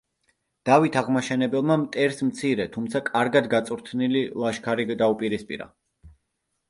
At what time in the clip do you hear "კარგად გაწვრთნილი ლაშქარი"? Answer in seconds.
3.11-4.89